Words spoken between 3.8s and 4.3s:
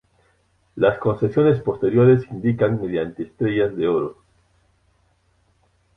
oro.